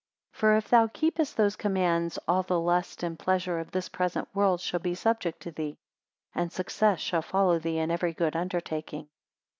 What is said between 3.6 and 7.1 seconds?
this present world shall be subject to thee; and success